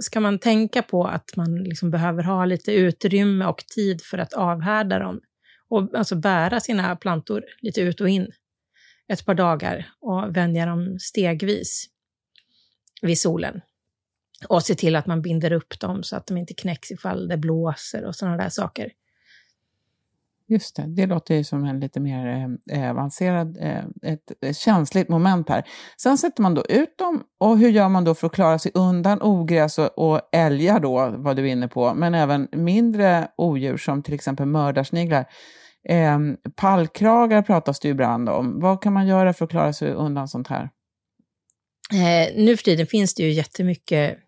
ska 0.00 0.20
man 0.20 0.38
tänka 0.38 0.82
på 0.82 1.04
att 1.04 1.36
man 1.36 1.54
liksom 1.54 1.90
behöver 1.90 2.22
ha 2.22 2.44
lite 2.44 2.72
utrymme 2.72 3.46
och 3.46 3.64
tid 3.74 4.02
för 4.02 4.18
att 4.18 4.32
avhärda 4.32 4.98
dem. 4.98 5.20
Och 5.68 5.94
alltså 5.94 6.16
bära 6.16 6.60
sina 6.60 6.96
plantor 6.96 7.44
lite 7.62 7.80
ut 7.80 8.00
och 8.00 8.08
in 8.08 8.32
ett 9.12 9.26
par 9.26 9.34
dagar 9.34 9.92
och 10.00 10.36
vänja 10.36 10.66
dem 10.66 10.98
stegvis 11.00 11.86
vid 13.02 13.18
solen. 13.18 13.60
Och 14.48 14.62
se 14.62 14.74
till 14.74 14.96
att 14.96 15.06
man 15.06 15.22
binder 15.22 15.52
upp 15.52 15.80
dem 15.80 16.02
så 16.02 16.16
att 16.16 16.26
de 16.26 16.36
inte 16.36 16.54
knäcks 16.54 16.90
ifall 16.90 17.28
det 17.28 17.36
blåser 17.36 18.04
och 18.04 18.16
sådana 18.16 18.36
där 18.36 18.48
saker. 18.48 18.92
Just 20.50 20.76
det, 20.76 20.84
det 20.86 21.06
låter 21.06 21.34
ju 21.34 21.44
som 21.44 21.64
en 21.64 21.80
lite 21.80 22.00
mer 22.00 22.56
eh, 22.70 22.90
avancerad, 22.90 23.56
eh, 23.60 23.84
ett, 24.02 24.32
ett 24.46 24.56
känsligt 24.56 25.08
moment 25.08 25.48
här. 25.48 25.64
Sen 25.96 26.18
sätter 26.18 26.42
man 26.42 26.54
då 26.54 26.64
ut 26.68 26.98
dem 26.98 27.22
och 27.38 27.58
hur 27.58 27.68
gör 27.68 27.88
man 27.88 28.04
då 28.04 28.14
för 28.14 28.26
att 28.26 28.32
klara 28.32 28.58
sig 28.58 28.72
undan 28.74 29.22
ogräs 29.22 29.78
och, 29.78 29.98
och 29.98 30.20
älgar 30.32 30.80
då, 30.80 31.14
vad 31.16 31.36
du 31.36 31.42
är 31.42 31.52
inne 31.52 31.68
på, 31.68 31.94
men 31.94 32.14
även 32.14 32.48
mindre 32.52 33.28
odjur 33.36 33.76
som 33.76 34.02
till 34.02 34.14
exempel 34.14 34.46
mördarsniglar. 34.46 35.24
Eh, 35.88 36.18
pallkragar 36.56 37.42
pratas 37.42 37.80
det 37.80 37.88
ju 37.88 37.92
ibland 37.92 38.28
om. 38.28 38.60
Vad 38.60 38.82
kan 38.82 38.92
man 38.92 39.06
göra 39.06 39.32
för 39.32 39.44
att 39.44 39.50
klara 39.50 39.72
sig 39.72 39.92
undan 39.92 40.28
sånt 40.28 40.48
här? 40.48 40.70
Eh, 41.92 42.44
nu 42.44 42.56
för 42.56 42.64
tiden 42.64 42.86
finns 42.86 43.14
det 43.14 43.22
ju 43.22 43.32
jättemycket 43.32 44.18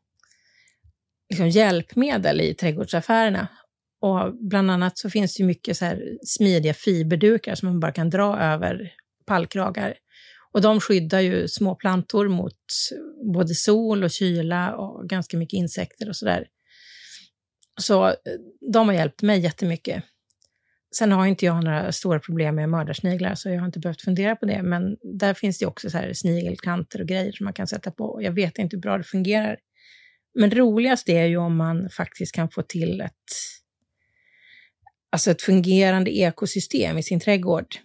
liksom, 1.32 1.48
hjälpmedel 1.48 2.40
i 2.40 2.54
trädgårdsaffärerna. 2.54 3.48
Och 4.00 4.34
bland 4.48 4.70
annat 4.70 4.98
så 4.98 5.10
finns 5.10 5.34
det 5.34 5.40
ju 5.40 5.46
mycket 5.46 5.76
så 5.76 5.84
här 5.84 6.02
smidiga 6.26 6.74
fiberdukar 6.74 7.54
som 7.54 7.68
man 7.68 7.80
bara 7.80 7.92
kan 7.92 8.10
dra 8.10 8.38
över 8.38 8.92
pallkragar. 9.26 9.94
Och 10.52 10.60
de 10.60 10.80
skyddar 10.80 11.20
ju 11.20 11.48
små 11.48 11.74
plantor 11.74 12.28
mot 12.28 12.56
både 13.34 13.54
sol 13.54 14.04
och 14.04 14.10
kyla 14.10 14.76
och 14.76 15.08
ganska 15.08 15.36
mycket 15.36 15.56
insekter 15.56 16.08
och 16.08 16.16
sådär. 16.16 16.46
Så 17.80 18.06
eh, 18.06 18.14
de 18.72 18.88
har 18.88 18.94
hjälpt 18.94 19.22
mig 19.22 19.40
jättemycket. 19.40 20.04
Sen 20.98 21.12
har 21.12 21.26
inte 21.26 21.46
jag 21.46 21.64
några 21.64 21.92
stora 21.92 22.18
problem 22.18 22.54
med 22.54 22.68
mördarsniglar, 22.68 23.34
så 23.34 23.48
jag 23.48 23.58
har 23.58 23.66
inte 23.66 23.78
behövt 23.78 24.02
fundera 24.02 24.36
på 24.36 24.46
det. 24.46 24.62
Men 24.62 24.96
där 25.18 25.34
finns 25.34 25.58
det 25.58 25.66
också 25.66 25.90
så 25.90 25.98
här 25.98 26.12
snigelkanter 26.12 27.00
och 27.00 27.08
grejer 27.08 27.32
som 27.32 27.44
man 27.44 27.52
kan 27.52 27.66
sätta 27.66 27.90
på. 27.90 28.18
Jag 28.22 28.32
vet 28.32 28.58
inte 28.58 28.76
hur 28.76 28.80
bra 28.80 28.98
det 28.98 29.04
fungerar. 29.04 29.56
Men 30.34 30.50
roligast 30.50 31.08
är 31.08 31.24
ju 31.24 31.36
om 31.36 31.56
man 31.56 31.90
faktiskt 31.90 32.34
kan 32.34 32.50
få 32.50 32.62
till 32.62 33.00
ett, 33.00 33.12
alltså 35.10 35.30
ett 35.30 35.42
fungerande 35.42 36.10
ekosystem 36.10 36.98
i 36.98 37.02
sin 37.02 37.20
trädgård. 37.20 37.76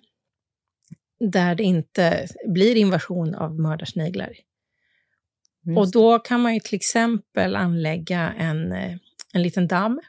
Där 1.19 1.55
det 1.55 1.63
inte 1.63 2.27
blir 2.47 2.75
invasion 2.75 3.35
av 3.35 3.59
mördarsniglar. 3.59 4.33
Just. 5.65 5.77
Och 5.77 5.91
då 5.91 6.19
kan 6.19 6.41
man 6.41 6.53
ju 6.53 6.59
till 6.59 6.75
exempel 6.75 7.55
anlägga 7.55 8.33
en, 8.37 8.71
en 9.33 9.41
liten 9.43 9.67
damm 9.67 10.01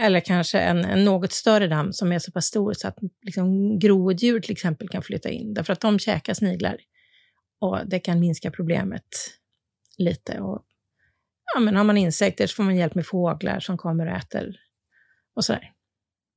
eller 0.00 0.20
kanske 0.20 0.58
en, 0.58 0.84
en, 0.84 1.04
något 1.04 1.32
större 1.32 1.66
damm 1.66 1.92
som 1.92 2.12
är 2.12 2.18
så 2.18 2.32
pass 2.32 2.46
stor 2.46 2.72
så 2.72 2.88
att 2.88 2.98
liksom, 3.22 3.78
groddjur 3.78 4.40
till 4.40 4.52
exempel 4.52 4.88
kan 4.88 5.02
flytta 5.02 5.28
in. 5.28 5.54
Därför 5.54 5.72
att 5.72 5.80
de 5.80 5.98
käkar 5.98 6.34
sniglar. 6.34 6.76
Och 7.60 7.78
det 7.86 7.98
kan 7.98 8.20
minska 8.20 8.50
problemet 8.50 9.04
lite. 9.98 10.40
Och, 10.40 10.62
ja, 11.54 11.60
men 11.60 11.76
har 11.76 11.84
man 11.84 11.96
insekter 11.96 12.46
så 12.46 12.54
får 12.54 12.62
man 12.62 12.76
hjälp 12.76 12.94
med 12.94 13.06
fåglar 13.06 13.60
som 13.60 13.78
kommer 13.78 14.06
och 14.06 14.16
äter 14.16 14.56
och 15.36 15.44
sådär. 15.44 15.72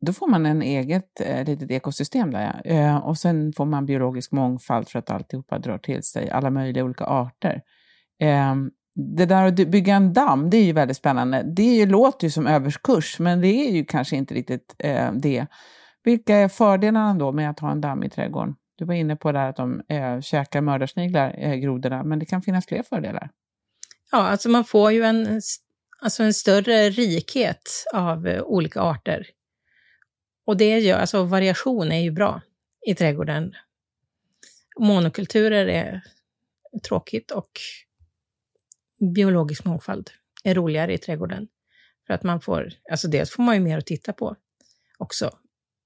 Då 0.06 0.13
får 0.13 0.27
man 0.27 0.46
en 0.46 0.62
eget 0.62 1.22
eh, 1.22 1.46
litet 1.46 1.72
ekosystem 1.72 2.32
där, 2.32 2.62
ja. 2.63 2.72
eh, 2.72 2.98
och 2.98 3.18
sen 3.18 3.53
får 3.53 3.65
man 3.65 3.86
biologisk 3.86 4.32
mångfald 4.32 4.89
för 4.89 5.00
att 5.00 5.10
alltihopa 5.10 5.60
drar 5.60 5.77
till 5.77 6.03
sig 6.03 6.30
alla 6.30 6.50
möjliga 6.50 6.84
olika 6.84 7.06
arter. 7.06 7.62
Eh, 8.20 8.56
det 8.96 9.25
där 9.25 9.46
att 9.46 9.56
bygga 9.56 9.96
en 9.96 10.13
damm, 10.13 10.50
det 10.50 10.58
är 10.58 10.63
ju 10.63 10.74
väldigt 10.74 10.98
spännande. 10.98 11.44
Det 11.44 11.63
ju, 11.63 11.86
låter 11.86 12.27
ju 12.27 12.32
som 12.32 12.48
överskurs, 12.48 13.20
men 13.20 13.41
det 13.41 13.48
är 13.48 13.72
ju 13.72 13.86
kanske 13.86 14.15
inte 14.15 14.34
riktigt 14.34 14.75
eh, 14.80 15.12
det. 15.13 15.46
Vilka 16.03 16.36
är 16.36 16.48
fördelarna 16.48 17.13
då 17.13 17.32
med 17.32 17.50
att 17.50 17.60
ha 17.60 17.72
en 17.72 17.82
damm 17.82 18.03
i 18.03 18.10
trädgården? 18.10 18.56
Du 18.75 18.86
var 18.86 18.94
inne 18.94 19.15
på 19.15 19.32
det 19.32 19.48
att 19.48 19.56
de 19.56 19.82
eh, 19.88 20.22
käkar 20.22 20.62
mördarsniglar, 20.62 21.36
eh, 21.38 21.56
grodorna, 21.56 22.03
men 22.03 22.20
det 22.20 22.25
kan 22.25 22.41
finnas 22.41 22.65
fler 22.65 22.84
fördelar. 22.84 23.30
Ja, 24.12 24.18
alltså 24.18 24.50
man 24.50 24.65
får 24.65 24.91
ju 24.91 25.03
en, 25.03 25.41
alltså 26.00 26.24
en 26.24 26.34
större 26.34 26.89
rikhet 26.89 27.86
av 27.94 28.27
eh, 28.27 28.44
olika 28.44 28.82
arter. 28.82 29.27
Och 30.46 30.58
det 30.58 30.80
gör, 30.80 31.00
alltså 31.00 31.24
variation 31.24 31.91
är 31.91 32.00
ju 32.01 32.12
bra 32.12 32.41
i 32.88 32.96
trädgården. 32.96 33.53
Monokulturer 34.80 35.65
är 35.68 36.01
tråkigt 36.84 37.32
och 37.32 37.51
biologisk 39.15 39.65
mångfald 39.65 40.10
är 40.44 40.56
roligare 40.56 40.94
i 40.94 40.98
trädgården. 40.98 41.48
För 42.08 42.13
att 42.13 42.24
man 42.24 42.41
får, 42.41 42.70
alltså 42.91 43.08
dels 43.08 43.32
får 43.32 43.44
man 43.44 43.56
ju 43.56 43.62
mer 43.62 43.77
att 43.77 43.86
titta 43.86 44.13
på 44.13 44.36
också. 44.98 45.32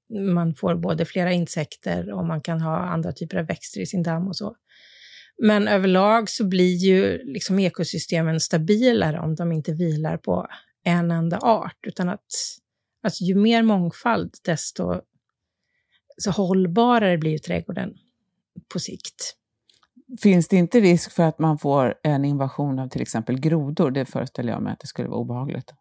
Man 0.10 0.56
får 0.56 0.76
både 0.76 1.06
flera 1.06 1.32
insekter 1.32 2.12
och 2.12 2.26
man 2.26 2.42
kan 2.42 2.62
ha 2.62 2.78
andra 2.78 3.12
typer 3.12 3.38
av 3.38 3.46
växter 3.46 3.82
i 3.82 3.86
sin 3.86 4.04
damm 4.04 4.28
och 4.28 4.36
så. 4.36 4.56
Men 5.38 5.68
överlag 5.68 6.30
så 6.30 6.46
blir 6.48 6.76
ju 6.76 7.24
liksom 7.24 7.60
ekosystemen 7.60 8.40
stabilare 8.40 9.20
om 9.20 9.36
de 9.36 9.52
inte 9.52 9.74
vilar 9.74 10.18
på 10.18 10.48
en 10.84 11.12
enda 11.12 11.40
art, 11.40 11.78
utan 11.88 12.10
att 12.10 12.26
alltså 13.04 13.24
ju 13.24 13.36
mer 13.36 13.64
mångfald, 13.64 14.34
desto 14.44 15.02
så 16.18 16.32
hållbarare 16.32 17.18
blir 17.18 17.32
ju 17.32 17.38
trädgården 17.38 17.94
på 18.74 18.80
sikt. 18.80 19.36
Finns 20.22 20.48
det 20.48 20.56
inte 20.56 20.80
risk 20.80 21.12
för 21.12 21.24
att 21.24 21.40
man 21.40 21.58
får 21.58 21.96
en 22.04 22.26
invasion 22.26 22.80
av 22.80 22.90
till 22.90 23.02
exempel 23.02 23.40
grodor? 23.40 23.92
Det 23.92 24.06
föreställer 24.06 24.54
jag 24.54 24.62
mig 24.62 24.74
att 24.74 24.80
det 24.80 24.88
skulle 24.88 25.10
vara 25.10 25.20
obehagligt. 25.20 25.74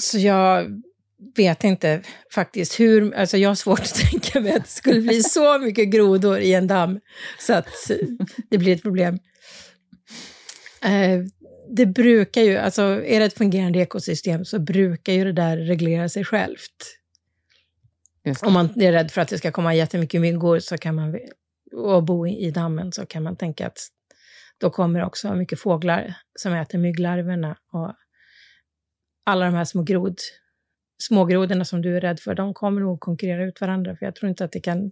Så 0.00 0.18
jag 0.18 0.82
vet 1.36 1.64
inte 1.64 2.02
faktiskt 2.34 2.80
hur, 2.80 3.14
alltså 3.14 3.36
jag 3.36 3.50
har 3.50 3.54
svårt 3.54 3.80
att 3.80 3.94
tänka 4.10 4.40
mig 4.40 4.52
att 4.52 4.64
det 4.64 4.70
skulle 4.70 5.00
bli 5.00 5.22
så 5.22 5.58
mycket 5.58 5.88
grodor 5.88 6.38
i 6.38 6.54
en 6.54 6.66
damm 6.66 7.00
så 7.38 7.54
att 7.54 7.90
det 8.50 8.58
blir 8.58 8.74
ett 8.74 8.82
problem. 8.82 9.18
Eh, 10.84 11.20
det 11.76 11.86
brukar 11.86 12.42
ju, 12.42 12.56
alltså 12.56 12.82
är 12.82 13.20
det 13.20 13.26
ett 13.26 13.38
fungerande 13.38 13.78
ekosystem 13.78 14.44
så 14.44 14.58
brukar 14.58 15.12
ju 15.12 15.24
det 15.24 15.32
där 15.32 15.56
reglera 15.56 16.08
sig 16.08 16.24
självt. 16.24 16.96
Om 18.42 18.52
man 18.52 18.80
är 18.80 18.92
rädd 18.92 19.10
för 19.10 19.20
att 19.20 19.28
det 19.28 19.38
ska 19.38 19.52
komma 19.52 19.74
jättemycket 19.74 20.20
myggor 20.20 20.58
så 20.58 20.78
kan 20.78 20.94
man 20.94 21.18
och 21.72 22.04
bo 22.04 22.26
i 22.26 22.50
dammen 22.50 22.92
så 22.92 23.06
kan 23.06 23.22
man 23.22 23.36
tänka 23.36 23.66
att 23.66 23.78
då 24.58 24.70
kommer 24.70 25.04
också 25.04 25.34
mycket 25.34 25.60
fåglar 25.60 26.14
som 26.38 26.52
äter 26.52 26.78
mygglarverna 26.78 27.56
och 27.72 27.94
alla 29.26 29.44
de 29.44 29.54
här 29.54 29.64
små 29.64 29.82
grod, 29.82 30.18
smågrodorna 31.02 31.64
som 31.64 31.82
du 31.82 31.96
är 31.96 32.00
rädd 32.00 32.20
för, 32.20 32.34
de 32.34 32.54
kommer 32.54 32.80
nog 32.80 33.00
konkurrera 33.00 33.44
ut 33.44 33.60
varandra, 33.60 33.96
för 33.96 34.06
jag 34.06 34.14
tror 34.14 34.28
inte 34.28 34.44
att 34.44 34.52
det 34.52 34.60
kan 34.60 34.90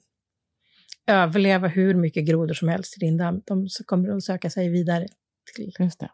överleva 1.07 1.69
hur 1.69 1.95
mycket 1.95 2.27
grodor 2.27 2.55
som 2.55 2.69
helst 2.69 2.97
i 2.97 3.01
din 3.01 3.17
damm. 3.17 3.43
De 3.47 3.69
kommer 3.87 4.17
att 4.17 4.25
söka 4.25 4.51
sig 4.51 4.69
vidare. 4.69 5.07
Till. 5.57 5.73
Just 5.79 6.01
det. 6.01 6.11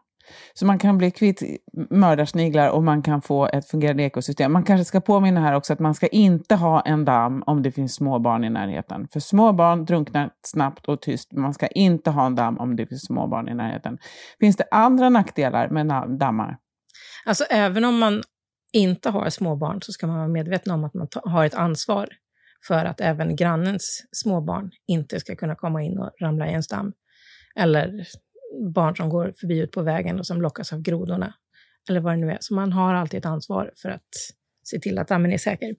Så 0.53 0.65
man 0.65 0.79
kan 0.79 0.97
bli 0.97 1.11
kvitt 1.11 1.43
mördarsniglar 1.89 2.69
och 2.69 2.83
man 2.83 3.01
kan 3.01 3.21
få 3.21 3.47
ett 3.47 3.67
fungerande 3.67 4.03
ekosystem. 4.03 4.53
Man 4.53 4.63
kanske 4.63 4.85
ska 4.85 5.01
påminna 5.01 5.41
här 5.41 5.53
också 5.53 5.73
att 5.73 5.79
man 5.79 5.95
ska 5.95 6.07
inte 6.07 6.55
ha 6.55 6.81
en 6.81 7.05
damm 7.05 7.43
om 7.45 7.63
det 7.63 7.71
finns 7.71 7.95
små 7.95 8.19
barn 8.19 8.43
i 8.43 8.49
närheten. 8.49 9.07
För 9.13 9.19
små 9.19 9.53
barn 9.53 9.85
drunknar 9.85 10.29
snabbt 10.41 10.85
och 10.85 11.01
tyst. 11.01 11.31
Man 11.31 11.53
ska 11.53 11.67
inte 11.67 12.11
ha 12.11 12.25
en 12.25 12.35
damm 12.35 12.57
om 12.57 12.75
det 12.75 12.87
finns 12.87 13.05
små 13.05 13.27
barn 13.27 13.49
i 13.49 13.53
närheten. 13.53 13.97
Finns 14.39 14.55
det 14.55 14.65
andra 14.71 15.09
nackdelar 15.09 15.69
med 15.69 16.17
dammar? 16.19 16.57
Alltså 17.25 17.43
även 17.49 17.85
om 17.85 17.99
man 17.99 18.23
inte 18.75 19.09
har 19.09 19.29
småbarn 19.29 19.81
så 19.81 19.91
ska 19.91 20.07
man 20.07 20.17
vara 20.17 20.27
medveten 20.27 20.73
om 20.73 20.83
att 20.83 20.93
man 20.93 21.07
har 21.23 21.45
ett 21.45 21.53
ansvar 21.53 22.09
för 22.67 22.85
att 22.85 23.01
även 23.01 23.35
grannens 23.35 24.03
småbarn 24.11 24.71
inte 24.87 25.19
ska 25.19 25.35
kunna 25.35 25.55
komma 25.55 25.83
in 25.83 25.97
och 25.99 26.11
ramla 26.21 26.49
i 26.49 26.53
en 26.53 26.63
stam. 26.63 26.93
Eller 27.55 28.07
barn 28.73 28.95
som 28.95 29.09
går 29.09 29.33
förbi 29.39 29.59
ut 29.59 29.71
på 29.71 29.81
vägen 29.81 30.19
och 30.19 30.25
som 30.25 30.41
lockas 30.41 30.73
av 30.73 30.81
grodorna. 30.81 31.33
Eller 31.89 31.99
vad 31.99 32.13
det 32.13 32.17
nu 32.17 32.31
är. 32.31 32.37
Så 32.39 32.53
man 32.53 32.71
har 32.71 32.93
alltid 32.93 33.17
ett 33.17 33.25
ansvar 33.25 33.71
för 33.81 33.89
att 33.89 34.09
se 34.63 34.79
till 34.79 34.99
att 34.99 35.07
dammen 35.07 35.33
är 35.33 35.37
säker. 35.37 35.75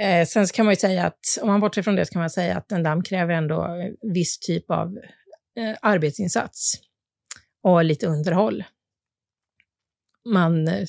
Eh, 0.00 0.26
sen 0.26 0.46
kan 0.46 0.64
man 0.64 0.72
ju 0.72 0.76
säga 0.76 1.06
att, 1.06 1.20
om 1.42 1.48
man 1.48 1.60
bortser 1.60 1.82
från 1.82 1.96
det, 1.96 2.06
så 2.06 2.12
kan 2.12 2.20
man 2.20 2.30
säga 2.30 2.56
att 2.56 2.72
en 2.72 2.82
damm 2.82 3.02
kräver 3.02 3.34
ändå 3.34 3.64
eh, 3.64 4.12
viss 4.12 4.38
typ 4.38 4.70
av 4.70 4.98
eh, 5.58 5.76
arbetsinsats 5.82 6.74
och 7.62 7.84
lite 7.84 8.06
underhåll. 8.06 8.64
Man, 10.28 10.68
eh, 10.68 10.86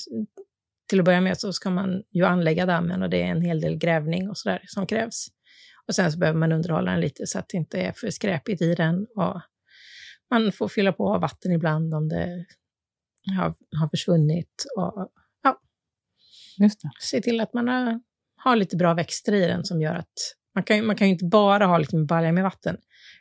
till 0.90 1.00
att 1.00 1.06
börja 1.06 1.22
med 1.22 1.40
så 1.40 1.54
ska 1.54 1.70
man 1.70 2.04
ju 2.12 2.26
anlägga 2.26 2.66
dammen 2.66 3.04
och 3.04 3.10
det 3.10 3.22
är 3.22 3.28
en 3.28 3.42
hel 3.42 3.62
del 3.62 3.78
grävning 3.78 4.30
och 4.30 4.38
sådär 4.38 4.62
som 4.68 4.88
krävs. 4.88 5.28
Och 5.88 5.96
sen 5.96 6.12
så 6.12 6.20
behöver 6.20 6.40
man 6.40 6.52
underhålla 6.52 6.92
den 6.92 7.02
lite 7.02 7.28
så 7.28 7.40
att 7.40 7.50
det 7.50 7.58
inte 7.58 7.82
är 7.82 7.92
för 7.92 8.10
skräpigt 8.10 8.62
i 8.62 8.76
den 8.76 9.08
och 9.16 9.42
man 10.30 10.52
får 10.52 10.68
fylla 10.68 10.94
på 10.94 11.18
vatten 11.18 11.52
ibland 11.52 11.94
om 11.94 12.10
det 12.10 12.46
har, 13.38 13.56
har 13.80 13.88
försvunnit. 13.90 14.66
Och, 14.78 15.12
ja. 15.44 15.62
Just 16.58 16.82
det. 16.82 16.90
Se 17.00 17.22
till 17.22 17.42
att 17.42 17.54
man 17.54 17.68
har, 17.68 18.00
har, 18.38 18.56
lite 18.56 18.76
bra 18.76 18.94
växter 18.94 19.34
i 19.34 19.48
den 19.48 19.66
som 19.66 19.82
gör 19.82 19.96
att 19.96 20.14
man 20.56 20.64
kan, 20.64 20.86
man 20.86 20.96
kan 20.96 21.08
ju 21.08 21.14
inte 21.14 21.26
bara 21.26 21.66
ha 21.66 21.78
liksom 21.78 22.06
balja 22.06 22.32
med 22.32 22.44
vatten. 22.44 22.78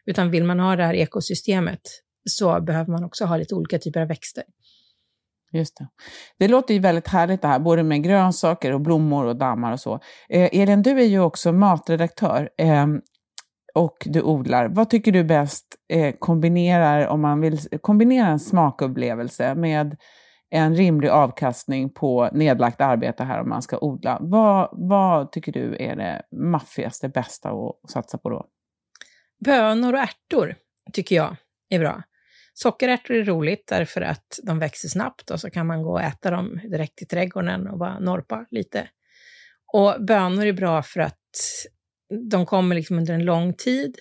Utan 0.06 0.30
vill 0.30 0.44
man 0.44 0.60
ha 0.60 0.76
det 0.76 0.84
här 0.84 0.94
ekosystemet 0.94 1.80
så 2.30 2.60
behöver 2.60 2.92
man 2.92 3.04
också 3.04 3.24
ha 3.24 3.36
lite 3.36 3.54
olika 3.54 3.78
typer 3.78 4.00
av 4.00 4.08
växter. 4.08 4.44
Just 5.52 5.76
det. 5.76 5.88
Det 6.38 6.48
låter 6.48 6.74
ju 6.74 6.80
väldigt 6.80 7.08
härligt 7.08 7.42
det 7.42 7.48
här, 7.48 7.58
både 7.58 7.82
med 7.82 8.02
grönsaker 8.02 8.72
och 8.72 8.80
blommor 8.80 9.24
och 9.24 9.36
dammar 9.36 9.72
och 9.72 9.80
så. 9.80 10.00
Eh, 10.28 10.48
Elin, 10.52 10.82
du 10.82 10.90
är 10.90 11.06
ju 11.06 11.20
också 11.20 11.52
matredaktör 11.52 12.50
eh, 12.58 12.86
och 13.74 13.96
du 14.04 14.22
odlar. 14.22 14.68
Vad 14.68 14.90
tycker 14.90 15.12
du 15.12 15.24
bäst 15.24 15.66
eh, 15.88 16.14
kombinerar, 16.18 17.06
om 17.06 17.20
man 17.20 17.40
vill 17.40 17.58
kombinera 17.80 18.26
en 18.26 18.38
smakupplevelse 18.38 19.54
med 19.54 19.96
en 20.50 20.76
rimlig 20.76 21.08
avkastning 21.08 21.90
på 21.90 22.28
nedlagt 22.32 22.80
arbete 22.80 23.24
här 23.24 23.40
om 23.40 23.48
man 23.48 23.62
ska 23.62 23.78
odla. 23.78 24.18
Vad, 24.20 24.68
vad 24.72 25.32
tycker 25.32 25.52
du 25.52 25.76
är 25.80 25.96
det 25.96 26.22
maffigaste, 26.36 27.08
bästa 27.08 27.50
att 27.50 27.90
satsa 27.90 28.18
på 28.18 28.30
då? 28.30 28.46
Bönor 29.44 29.92
och 29.92 29.98
ärtor 29.98 30.54
tycker 30.92 31.16
jag 31.16 31.36
är 31.68 31.78
bra. 31.78 32.02
Sockerärtor 32.62 33.16
är 33.16 33.24
roligt 33.24 33.66
därför 33.66 34.00
att 34.00 34.38
de 34.42 34.58
växer 34.58 34.88
snabbt 34.88 35.30
och 35.30 35.40
så 35.40 35.50
kan 35.50 35.66
man 35.66 35.82
gå 35.82 35.92
och 35.92 36.02
äta 36.02 36.30
dem 36.30 36.60
direkt 36.70 37.02
i 37.02 37.06
trädgården 37.06 37.68
och 37.68 37.78
bara 37.78 37.98
norpa 37.98 38.46
lite. 38.50 38.88
Och 39.72 40.04
bönor 40.04 40.46
är 40.46 40.52
bra 40.52 40.82
för 40.82 41.00
att 41.00 41.20
de 42.30 42.46
kommer 42.46 42.76
liksom 42.76 42.98
under 42.98 43.14
en 43.14 43.24
lång 43.24 43.54
tid. 43.54 43.98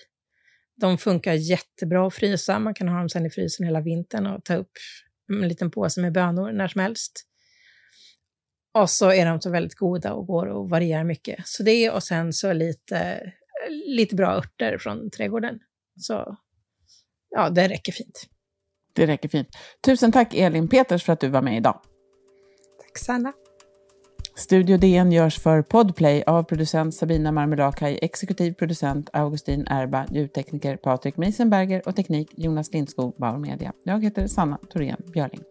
De 0.82 0.98
funkar 0.98 1.34
jättebra 1.34 2.08
att 2.08 2.14
frysa. 2.14 2.60
Man 2.60 2.74
kan 2.74 2.88
ha 2.88 3.00
dem 3.00 3.10
sen 3.10 3.26
i 3.26 3.30
frysen 3.30 3.66
hela 3.66 3.82
vintern 3.82 4.26
och 4.26 4.46
ta 4.46 4.56
upp 4.56 4.72
en 5.30 5.48
liten 5.48 5.72
påse 5.72 6.02
med 6.02 6.14
bönor 6.14 6.52
när 6.52 6.68
som 6.68 6.82
helst. 6.82 7.24
Och 8.74 8.90
så 8.90 9.12
är 9.12 9.26
de 9.26 9.42
så 9.42 9.50
väldigt 9.50 9.76
goda 9.76 10.14
och 10.14 10.28
går 10.28 10.46
och 10.46 10.70
varierar 10.70 11.04
mycket. 11.04 11.48
Så 11.48 11.64
det 11.64 11.90
och 11.90 12.04
sen 12.04 12.34
så 12.34 12.54
lite, 12.54 13.32
lite 13.86 14.16
bra 14.16 14.32
örter 14.32 14.78
från 14.78 15.10
trädgården. 15.10 15.60
Så 16.00 16.38
ja, 17.30 17.50
det 17.50 17.68
räcker 17.68 17.92
fint. 17.92 18.28
Det 18.98 19.08
räcker 19.08 19.30
fint. 19.30 19.48
Tusen 19.86 20.12
tack 20.12 20.34
Elin 20.34 20.68
Peters 20.68 21.04
för 21.04 21.14
att 21.14 21.20
du 21.20 21.30
var 21.30 21.42
med 21.42 21.58
idag. 21.58 21.82
Tack 22.82 22.98
Sanna. 22.98 23.34
Studio 24.36 24.78
DN 24.78 25.12
görs 25.12 25.40
för 25.40 25.62
Podplay 25.62 26.24
av 26.28 26.44
producent 26.44 26.96
Sabina 26.96 27.32
Marmelakai, 27.32 28.00
exekutiv 28.02 28.54
producent 28.54 29.10
Augustin 29.14 29.68
Erba, 29.70 30.06
ljudtekniker 30.12 30.78
Patrik 30.78 31.18
Meisenberger 31.18 31.82
och 31.86 31.96
teknik 31.96 32.30
Jonas 32.36 32.74
Lindskog, 32.74 33.16
Bauer 33.18 33.38
Media. 33.38 33.74
Jag 33.84 34.04
heter 34.04 34.28
Sanna 34.28 34.58
Thorén 34.74 35.02
Björling. 35.14 35.42